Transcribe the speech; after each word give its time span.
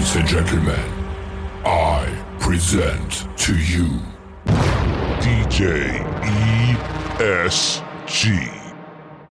Ladies 0.00 0.16
and 0.16 0.28
gentlemen, 0.28 0.90
I 1.62 2.24
present 2.40 3.28
to 3.36 3.54
you 3.54 4.00
DJ 5.20 6.00
ESG. 7.18 8.48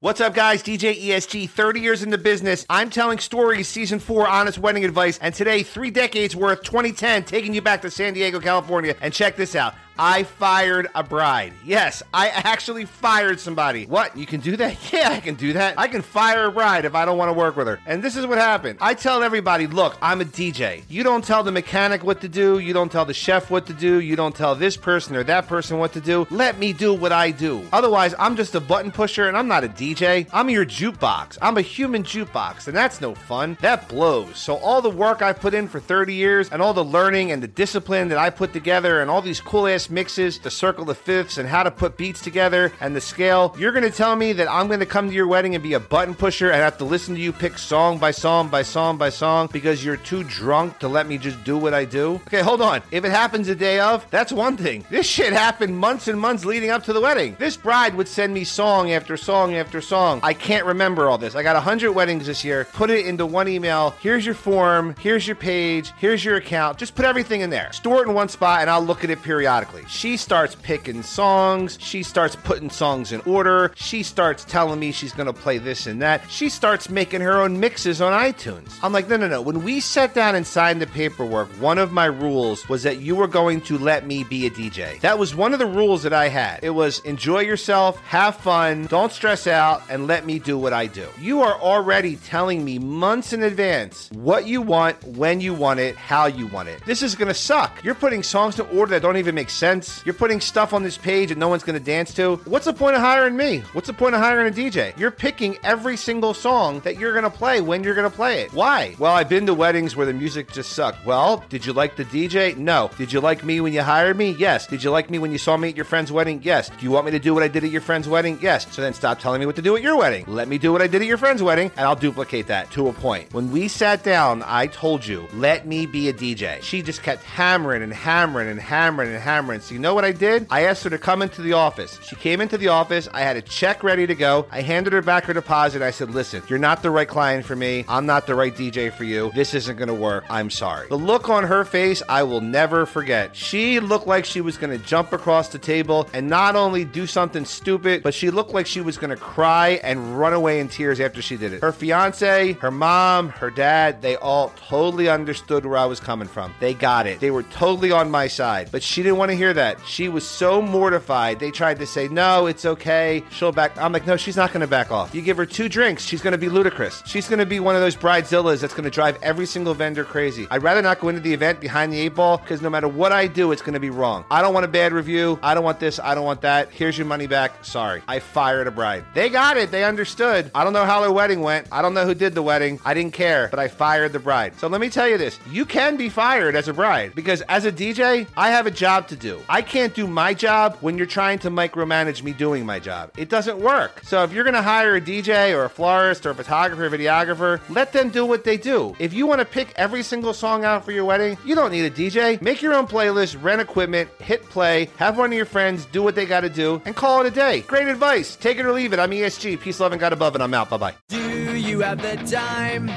What's 0.01 0.19
up, 0.19 0.33
guys? 0.33 0.61
DJ 0.61 1.01
ESG, 1.01 1.49
30 1.49 1.79
years 1.79 2.03
in 2.03 2.09
the 2.09 2.17
business. 2.17 2.65
I'm 2.69 2.89
telling 2.89 3.17
stories, 3.17 3.69
season 3.69 3.99
four, 3.99 4.27
honest 4.27 4.57
wedding 4.57 4.83
advice, 4.83 5.17
and 5.19 5.33
today, 5.33 5.63
three 5.63 5.89
decades 5.89 6.35
worth, 6.35 6.63
2010, 6.63 7.23
taking 7.23 7.53
you 7.53 7.61
back 7.61 7.81
to 7.83 7.89
San 7.89 8.13
Diego, 8.13 8.41
California. 8.41 8.93
And 8.99 9.13
check 9.13 9.37
this 9.37 9.55
out. 9.55 9.73
I 9.99 10.23
fired 10.23 10.87
a 10.95 11.03
bride. 11.03 11.53
Yes, 11.65 12.03
I 12.13 12.29
actually 12.29 12.85
fired 12.85 13.39
somebody. 13.39 13.85
What? 13.85 14.15
You 14.15 14.25
can 14.25 14.39
do 14.39 14.55
that? 14.57 14.77
Yeah, 14.97 15.09
I 15.11 15.19
can 15.19 15.35
do 15.35 15.53
that. 15.53 15.77
I 15.77 15.87
can 15.87 16.01
fire 16.01 16.45
a 16.45 16.51
bride 16.51 16.85
if 16.85 16.95
I 16.95 17.05
don't 17.05 17.17
want 17.17 17.29
to 17.29 17.33
work 17.33 17.55
with 17.55 17.67
her. 17.67 17.79
And 17.85 18.01
this 18.01 18.15
is 18.15 18.25
what 18.25 18.37
happened. 18.37 18.79
I 18.81 18.93
tell 18.93 19.21
everybody, 19.21 19.67
look, 19.67 19.95
I'm 20.01 20.21
a 20.21 20.25
DJ. 20.25 20.83
You 20.89 21.03
don't 21.03 21.23
tell 21.23 21.43
the 21.43 21.51
mechanic 21.51 22.03
what 22.03 22.21
to 22.21 22.29
do. 22.29 22.59
You 22.59 22.73
don't 22.73 22.91
tell 22.91 23.05
the 23.05 23.13
chef 23.13 23.51
what 23.51 23.67
to 23.67 23.73
do. 23.73 23.99
You 23.99 24.15
don't 24.15 24.35
tell 24.35 24.55
this 24.55 24.77
person 24.77 25.15
or 25.15 25.23
that 25.25 25.47
person 25.47 25.77
what 25.77 25.93
to 25.93 26.01
do. 26.01 26.25
Let 26.31 26.57
me 26.57 26.73
do 26.73 26.93
what 26.93 27.11
I 27.11 27.31
do. 27.31 27.67
Otherwise, 27.73 28.15
I'm 28.17 28.35
just 28.35 28.55
a 28.55 28.59
button 28.59 28.91
pusher 28.91 29.27
and 29.27 29.37
I'm 29.37 29.47
not 29.47 29.63
a 29.63 29.69
DJ. 29.69 30.27
I'm 30.31 30.49
your 30.49 30.65
jukebox. 30.65 31.37
I'm 31.41 31.57
a 31.57 31.61
human 31.61 32.03
jukebox, 32.03 32.67
and 32.67 32.75
that's 32.75 33.01
no 33.01 33.13
fun. 33.13 33.57
That 33.61 33.87
blows. 33.89 34.37
So, 34.37 34.55
all 34.57 34.81
the 34.81 34.89
work 34.89 35.21
I 35.21 35.33
put 35.33 35.53
in 35.53 35.67
for 35.67 35.79
30 35.79 36.13
years 36.13 36.49
and 36.49 36.61
all 36.61 36.73
the 36.73 36.83
learning 36.83 37.31
and 37.31 37.43
the 37.43 37.47
discipline 37.47 38.07
that 38.09 38.17
I 38.17 38.29
put 38.29 38.53
together 38.53 39.01
and 39.01 39.09
all 39.11 39.21
these 39.21 39.41
cool 39.41 39.67
ass 39.67 39.86
mixes, 39.89 40.39
the 40.39 40.51
circle 40.51 40.85
the 40.85 40.95
fifths, 40.95 41.37
and 41.37 41.47
how 41.47 41.63
to 41.63 41.71
put 41.71 41.97
beats 41.97 42.21
together 42.21 42.71
and 42.79 42.95
the 42.95 43.01
scale. 43.01 43.55
You're 43.57 43.71
gonna 43.71 43.89
tell 43.89 44.15
me 44.15 44.33
that 44.33 44.49
I'm 44.49 44.67
gonna 44.67 44.85
come 44.85 45.07
to 45.07 45.13
your 45.13 45.27
wedding 45.27 45.55
and 45.55 45.63
be 45.63 45.73
a 45.73 45.79
button 45.79 46.15
pusher 46.15 46.51
and 46.51 46.61
have 46.61 46.77
to 46.79 46.85
listen 46.85 47.15
to 47.15 47.21
you 47.21 47.31
pick 47.31 47.57
song 47.57 47.97
by 47.97 48.11
song 48.11 48.49
by 48.49 48.63
song 48.63 48.97
by 48.97 49.09
song 49.09 49.49
because 49.51 49.83
you're 49.83 49.97
too 49.97 50.23
drunk 50.23 50.79
to 50.79 50.87
let 50.87 51.07
me 51.07 51.17
just 51.17 51.43
do 51.43 51.57
what 51.57 51.73
I 51.73 51.85
do? 51.85 52.15
Okay, 52.27 52.41
hold 52.41 52.61
on. 52.61 52.81
If 52.91 53.05
it 53.05 53.11
happens 53.11 53.47
a 53.47 53.55
day 53.55 53.79
of, 53.79 54.05
that's 54.09 54.31
one 54.31 54.57
thing. 54.57 54.85
This 54.89 55.05
shit 55.05 55.33
happened 55.33 55.77
months 55.77 56.07
and 56.07 56.19
months 56.19 56.45
leading 56.45 56.69
up 56.69 56.83
to 56.83 56.93
the 56.93 57.01
wedding. 57.01 57.35
This 57.39 57.57
bride 57.57 57.95
would 57.95 58.07
send 58.07 58.33
me 58.33 58.43
song 58.43 58.91
after 58.91 59.17
song 59.17 59.55
after 59.55 59.81
song. 59.81 60.19
I 60.23 60.33
can't 60.33 60.65
remember 60.65 61.09
all 61.09 61.17
this. 61.17 61.35
I 61.35 61.43
got 61.43 61.55
100 61.55 61.91
weddings 61.91 62.27
this 62.27 62.43
year. 62.43 62.67
Put 62.73 62.89
it 62.89 63.05
into 63.05 63.25
one 63.25 63.47
email. 63.47 63.91
Here's 64.01 64.25
your 64.25 64.35
form. 64.35 64.95
Here's 64.99 65.27
your 65.27 65.35
page. 65.35 65.91
Here's 65.97 66.23
your 66.23 66.35
account. 66.37 66.77
Just 66.77 66.95
put 66.95 67.05
everything 67.05 67.41
in 67.41 67.49
there. 67.49 67.71
Store 67.73 68.03
it 68.03 68.07
in 68.07 68.13
one 68.13 68.29
spot 68.29 68.61
and 68.61 68.69
I'll 68.69 68.81
look 68.81 69.03
at 69.03 69.09
it 69.09 69.21
periodically. 69.21 69.76
She 69.87 70.17
starts 70.17 70.55
picking 70.55 71.03
songs. 71.03 71.77
She 71.81 72.03
starts 72.03 72.35
putting 72.35 72.69
songs 72.69 73.11
in 73.11 73.21
order. 73.21 73.71
She 73.75 74.03
starts 74.03 74.45
telling 74.45 74.79
me 74.79 74.91
she's 74.91 75.13
going 75.13 75.27
to 75.27 75.33
play 75.33 75.57
this 75.57 75.87
and 75.87 76.01
that. 76.01 76.29
She 76.29 76.49
starts 76.49 76.89
making 76.89 77.21
her 77.21 77.41
own 77.41 77.59
mixes 77.59 78.01
on 78.01 78.13
iTunes. 78.13 78.77
I'm 78.81 78.93
like, 78.93 79.09
no, 79.09 79.17
no, 79.17 79.27
no. 79.27 79.41
When 79.41 79.63
we 79.63 79.79
sat 79.79 80.13
down 80.13 80.35
and 80.35 80.45
signed 80.45 80.81
the 80.81 80.87
paperwork, 80.87 81.49
one 81.61 81.77
of 81.77 81.91
my 81.91 82.05
rules 82.05 82.67
was 82.69 82.83
that 82.83 82.99
you 82.99 83.15
were 83.15 83.27
going 83.27 83.61
to 83.61 83.77
let 83.77 84.05
me 84.05 84.23
be 84.23 84.45
a 84.47 84.49
DJ. 84.49 84.99
That 85.01 85.19
was 85.19 85.35
one 85.35 85.53
of 85.53 85.59
the 85.59 85.65
rules 85.65 86.03
that 86.03 86.13
I 86.13 86.29
had. 86.29 86.59
It 86.63 86.71
was 86.71 86.99
enjoy 86.99 87.41
yourself, 87.41 87.97
have 88.01 88.37
fun, 88.37 88.85
don't 88.85 89.11
stress 89.11 89.47
out, 89.47 89.83
and 89.89 90.07
let 90.07 90.25
me 90.25 90.39
do 90.39 90.57
what 90.57 90.73
I 90.73 90.87
do. 90.87 91.07
You 91.19 91.41
are 91.41 91.59
already 91.59 92.15
telling 92.17 92.63
me 92.63 92.79
months 92.79 93.33
in 93.33 93.43
advance 93.43 94.09
what 94.13 94.47
you 94.47 94.61
want, 94.61 95.01
when 95.03 95.41
you 95.41 95.53
want 95.53 95.79
it, 95.79 95.95
how 95.95 96.25
you 96.25 96.47
want 96.47 96.69
it. 96.69 96.83
This 96.85 97.01
is 97.01 97.15
going 97.15 97.27
to 97.27 97.33
suck. 97.33 97.83
You're 97.83 97.95
putting 97.95 98.23
songs 98.23 98.59
in 98.59 98.65
order 98.67 98.91
that 98.91 99.01
don't 99.01 99.17
even 99.17 99.35
make 99.35 99.49
sense. 99.49 99.66
You're 100.05 100.13
putting 100.13 100.39
stuff 100.39 100.71
on 100.71 100.83
this 100.83 100.97
page 100.97 101.27
that 101.27 101.37
no 101.37 101.49
one's 101.49 101.63
going 101.63 101.77
to 101.77 101.83
dance 101.83 102.13
to. 102.13 102.37
What's 102.45 102.63
the 102.63 102.73
point 102.73 102.95
of 102.95 103.01
hiring 103.01 103.35
me? 103.35 103.59
What's 103.73 103.87
the 103.87 103.93
point 103.93 104.15
of 104.15 104.21
hiring 104.21 104.47
a 104.47 104.55
DJ? 104.55 104.97
You're 104.97 105.11
picking 105.11 105.57
every 105.61 105.97
single 105.97 106.33
song 106.33 106.79
that 106.81 106.97
you're 106.97 107.11
going 107.11 107.25
to 107.25 107.29
play 107.29 107.59
when 107.59 107.83
you're 107.83 107.93
going 107.93 108.09
to 108.09 108.15
play 108.15 108.43
it. 108.43 108.53
Why? 108.53 108.95
Well, 108.97 109.13
I've 109.13 109.27
been 109.27 109.45
to 109.47 109.53
weddings 109.53 109.93
where 109.93 110.05
the 110.05 110.13
music 110.13 110.53
just 110.53 110.71
sucked. 110.71 111.05
Well, 111.05 111.43
did 111.49 111.65
you 111.65 111.73
like 111.73 111.97
the 111.97 112.05
DJ? 112.05 112.55
No. 112.55 112.89
Did 112.97 113.11
you 113.11 113.19
like 113.19 113.43
me 113.43 113.59
when 113.59 113.73
you 113.73 113.81
hired 113.81 114.15
me? 114.15 114.37
Yes. 114.39 114.67
Did 114.67 114.83
you 114.83 114.89
like 114.89 115.09
me 115.09 115.19
when 115.19 115.33
you 115.33 115.37
saw 115.37 115.57
me 115.57 115.67
at 115.67 115.75
your 115.75 115.83
friend's 115.83 116.13
wedding? 116.13 116.39
Yes. 116.43 116.69
Do 116.69 116.85
you 116.85 116.91
want 116.91 117.05
me 117.05 117.11
to 117.11 117.19
do 117.19 117.33
what 117.33 117.43
I 117.43 117.49
did 117.49 117.65
at 117.65 117.71
your 117.71 117.81
friend's 117.81 118.07
wedding? 118.07 118.39
Yes. 118.41 118.73
So 118.73 118.81
then 118.81 118.93
stop 118.93 119.19
telling 119.19 119.41
me 119.41 119.45
what 119.45 119.57
to 119.57 119.61
do 119.61 119.75
at 119.75 119.81
your 119.81 119.97
wedding. 119.97 120.23
Let 120.27 120.47
me 120.47 120.57
do 120.57 120.71
what 120.71 120.81
I 120.81 120.87
did 120.87 121.01
at 121.01 121.07
your 121.09 121.17
friend's 121.17 121.43
wedding, 121.43 121.71
and 121.75 121.85
I'll 121.85 121.95
duplicate 121.95 122.47
that 122.47 122.71
to 122.71 122.87
a 122.87 122.93
point. 122.93 123.33
When 123.33 123.51
we 123.51 123.67
sat 123.67 124.03
down, 124.03 124.43
I 124.45 124.67
told 124.67 125.05
you, 125.05 125.27
let 125.33 125.67
me 125.67 125.85
be 125.85 126.07
a 126.07 126.13
DJ. 126.13 126.61
She 126.61 126.81
just 126.81 127.03
kept 127.03 127.23
hammering 127.23 127.83
and 127.83 127.93
hammering 127.93 128.47
and 128.47 128.59
hammering 128.59 129.09
and 129.09 129.21
hammering. 129.21 129.46
So 129.47 129.73
you 129.73 129.79
know 129.79 129.93
what 129.93 130.03
I 130.03 130.11
did? 130.11 130.45
I 130.49 130.65
asked 130.65 130.83
her 130.83 130.89
to 130.89 130.97
come 130.97 131.21
into 131.21 131.41
the 131.41 131.53
office. 131.53 131.99
She 132.03 132.15
came 132.15 132.41
into 132.41 132.57
the 132.57 132.67
office. 132.67 133.07
I 133.13 133.21
had 133.21 133.37
a 133.37 133.41
check 133.41 133.83
ready 133.83 134.05
to 134.05 134.13
go. 134.15 134.45
I 134.51 134.61
handed 134.61 134.93
her 134.93 135.01
back 135.01 135.23
her 135.25 135.33
deposit. 135.33 135.81
I 135.81 135.91
said, 135.91 136.11
listen, 136.11 136.43
you're 136.47 136.59
not 136.59 136.83
the 136.83 136.91
right 136.91 137.07
client 137.07 137.45
for 137.45 137.55
me. 137.55 137.85
I'm 137.87 138.05
not 138.05 138.27
the 138.27 138.35
right 138.35 138.53
DJ 138.53 138.91
for 138.91 139.05
you. 139.05 139.31
This 139.33 139.53
isn't 139.53 139.77
going 139.77 139.87
to 139.87 139.93
work. 139.93 140.25
I'm 140.29 140.49
sorry. 140.49 140.89
The 140.89 140.97
look 140.97 141.29
on 141.29 141.45
her 141.45 141.63
face, 141.63 142.03
I 142.09 142.23
will 142.23 142.41
never 142.41 142.85
forget. 142.85 143.35
She 143.35 143.79
looked 143.79 144.07
like 144.07 144.25
she 144.25 144.41
was 144.41 144.57
going 144.57 144.77
to 144.77 144.85
jump 144.85 145.13
across 145.13 145.47
the 145.47 145.59
table 145.59 146.09
and 146.13 146.27
not 146.27 146.55
only 146.55 146.83
do 146.83 147.07
something 147.07 147.45
stupid, 147.45 148.03
but 148.03 148.13
she 148.13 148.29
looked 148.29 148.53
like 148.53 148.67
she 148.67 148.81
was 148.81 148.97
going 148.97 149.09
to 149.11 149.15
cry 149.15 149.79
and 149.83 150.19
run 150.19 150.33
away 150.33 150.59
in 150.59 150.67
tears 150.67 150.99
after 150.99 151.21
she 151.21 151.37
did 151.37 151.53
it. 151.53 151.61
Her 151.61 151.71
fiance, 151.71 152.53
her 152.53 152.71
mom, 152.71 153.29
her 153.29 153.49
dad, 153.49 154.01
they 154.01 154.17
all 154.17 154.53
totally 154.67 155.09
understood 155.09 155.65
where 155.65 155.77
I 155.77 155.85
was 155.85 155.99
coming 155.99 156.27
from. 156.27 156.53
They 156.59 156.73
got 156.73 157.07
it. 157.07 157.19
They 157.19 157.31
were 157.31 157.43
totally 157.43 157.91
on 157.91 158.11
my 158.11 158.27
side. 158.27 158.69
But 158.71 158.83
she 158.83 159.03
didn't 159.03 159.17
want 159.17 159.31
to 159.31 159.36
hear 159.37 159.53
that. 159.53 159.79
She 159.85 160.09
was 160.09 160.27
so 160.27 160.61
mortified. 160.61 161.39
They 161.39 161.51
tried 161.51 161.79
to 161.79 161.85
say, 161.85 162.07
no, 162.07 162.47
it's 162.47 162.65
okay. 162.65 163.23
She'll 163.31 163.51
back. 163.51 163.77
I'm 163.77 163.93
like, 163.93 164.05
no, 164.05 164.17
she's 164.17 164.35
not 164.35 164.51
going 164.51 164.61
to 164.61 164.67
back 164.67 164.91
off. 164.91 165.13
You 165.15 165.21
give 165.21 165.37
her 165.37 165.45
two 165.45 165.69
drinks, 165.69 166.03
she's 166.03 166.21
going 166.21 166.33
to 166.33 166.37
be 166.37 166.49
ludicrous. 166.49 167.03
She's 167.05 167.27
going 167.27 167.39
to 167.39 167.45
be 167.45 167.59
one 167.59 167.75
of 167.75 167.81
those 167.81 167.95
bridezillas 167.95 168.61
that's 168.61 168.73
going 168.73 168.83
to 168.83 168.89
drive 168.89 169.17
every 169.21 169.45
single 169.45 169.73
vendor 169.73 170.03
crazy. 170.03 170.47
I'd 170.51 170.63
rather 170.63 170.81
not 170.81 170.99
go 170.99 171.09
into 171.09 171.21
the 171.21 171.33
event 171.33 171.61
behind 171.61 171.93
the 171.93 171.99
eight 171.99 172.15
ball 172.15 172.37
because 172.37 172.61
no 172.61 172.69
matter 172.69 172.87
what 172.87 173.11
I 173.11 173.27
do, 173.27 173.51
it's 173.51 173.61
going 173.61 173.73
to 173.73 173.79
be 173.79 173.89
wrong. 173.89 174.25
I 174.29 174.41
don't 174.41 174.53
want 174.53 174.65
a 174.65 174.69
bad 174.69 174.93
review. 174.93 175.39
I 175.43 175.53
don't 175.53 175.63
want 175.63 175.79
this. 175.79 175.99
I 175.99 176.15
don't 176.15 176.25
want 176.25 176.41
that. 176.41 176.71
Here's 176.71 176.97
your 176.97 177.07
money 177.07 177.27
back. 177.27 177.63
Sorry. 177.63 178.01
I 178.07 178.19
fired 178.19 178.67
a 178.67 178.71
bride. 178.71 179.05
They 179.13 179.29
got 179.29 179.57
it. 179.57 179.71
They 179.71 179.83
understood. 179.83 180.51
I 180.55 180.63
don't 180.63 180.73
know 180.73 180.85
how 180.85 181.01
their 181.01 181.11
wedding 181.11 181.41
went. 181.41 181.67
I 181.71 181.81
don't 181.81 181.93
know 181.93 182.05
who 182.05 182.13
did 182.13 182.33
the 182.35 182.41
wedding. 182.41 182.79
I 182.85 182.93
didn't 182.93 183.13
care, 183.13 183.47
but 183.49 183.59
I 183.59 183.67
fired 183.67 184.13
the 184.13 184.19
bride. 184.19 184.57
So 184.59 184.67
let 184.67 184.81
me 184.81 184.89
tell 184.89 185.07
you 185.07 185.17
this 185.17 185.39
you 185.49 185.65
can 185.65 185.97
be 185.97 186.09
fired 186.09 186.55
as 186.55 186.67
a 186.67 186.73
bride 186.73 187.13
because 187.15 187.41
as 187.43 187.65
a 187.65 187.71
DJ, 187.71 188.27
I 188.35 188.49
have 188.51 188.65
a 188.67 188.71
job 188.71 189.07
to 189.09 189.15
do. 189.15 189.26
I 189.49 189.61
can't 189.61 189.93
do 189.93 190.07
my 190.07 190.33
job 190.33 190.77
when 190.81 190.97
you're 190.97 191.07
trying 191.07 191.39
to 191.39 191.49
micromanage 191.49 192.23
me 192.23 192.33
doing 192.33 192.65
my 192.65 192.79
job. 192.79 193.11
It 193.17 193.29
doesn't 193.29 193.59
work. 193.59 194.01
So 194.03 194.23
if 194.23 194.31
you're 194.31 194.43
going 194.43 194.53
to 194.53 194.61
hire 194.61 194.95
a 194.95 195.01
DJ 195.01 195.55
or 195.55 195.65
a 195.65 195.69
florist 195.69 196.25
or 196.25 196.31
a 196.31 196.35
photographer, 196.35 196.85
or 196.85 196.89
videographer, 196.89 197.61
let 197.69 197.93
them 197.93 198.09
do 198.09 198.25
what 198.25 198.43
they 198.43 198.57
do. 198.57 198.95
If 198.99 199.13
you 199.13 199.27
want 199.27 199.39
to 199.39 199.45
pick 199.45 199.73
every 199.75 200.03
single 200.03 200.33
song 200.33 200.65
out 200.65 200.83
for 200.83 200.91
your 200.91 201.05
wedding, 201.05 201.37
you 201.45 201.55
don't 201.55 201.71
need 201.71 201.85
a 201.85 201.91
DJ. 201.91 202.41
Make 202.41 202.61
your 202.61 202.73
own 202.73 202.87
playlist, 202.87 203.41
rent 203.41 203.61
equipment, 203.61 204.09
hit 204.19 204.43
play, 204.43 204.89
have 204.97 205.17
one 205.17 205.31
of 205.31 205.37
your 205.37 205.45
friends 205.45 205.85
do 205.85 206.01
what 206.01 206.15
they 206.15 206.25
got 206.25 206.41
to 206.41 206.49
do, 206.49 206.81
and 206.85 206.95
call 206.95 207.21
it 207.21 207.27
a 207.27 207.31
day. 207.31 207.61
Great 207.61 207.87
advice. 207.87 208.35
Take 208.35 208.57
it 208.57 208.65
or 208.65 208.73
leave 208.73 208.93
it. 208.93 208.99
I'm 208.99 209.11
ESG. 209.11 209.59
Peace, 209.59 209.79
love, 209.79 209.91
and 209.91 209.99
God 209.99 210.13
above, 210.13 210.35
and 210.35 210.43
I'm 210.43 210.53
out. 210.53 210.69
Bye 210.69 210.77
bye. 210.77 210.93
Do 211.09 211.55
you 211.55 211.81
have 211.81 212.01
the 212.01 212.15
time 212.29 212.87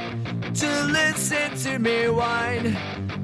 to 0.55 0.85
listen 0.85 1.57
to 1.57 1.79
me 1.79 2.09
whine 2.09 3.10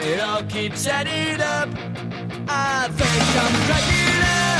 It 0.00 0.20
all 0.20 0.44
keeps 0.44 0.86
adding 0.86 1.40
up. 1.40 1.68
I 2.48 2.88
think 2.88 3.36
I'm 3.42 3.54
cracking 3.66 4.22
up. 4.22 4.57